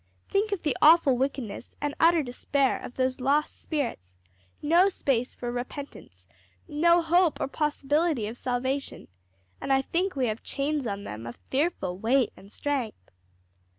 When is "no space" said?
4.59-5.35